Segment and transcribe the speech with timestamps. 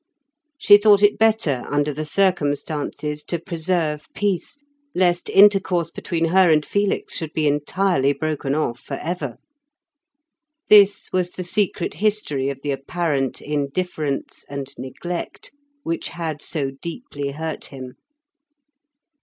[0.57, 4.57] She thought it better, under the circumstances, to preserve peace,
[4.95, 9.37] lest intercourse between her and Felix should be entirely broken off for ever.
[10.69, 15.51] This was the secret history of the apparent indifference and neglect
[15.83, 17.93] which had so deeply hurt him.